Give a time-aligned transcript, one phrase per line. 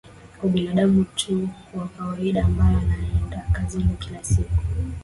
[0.39, 4.57] kwa binadamu tu wa kawaida ambaye anaenda kazini kila siku